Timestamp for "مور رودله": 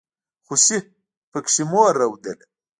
1.71-2.45